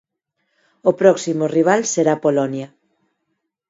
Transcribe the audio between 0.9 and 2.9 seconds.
próximo rival será Polonia.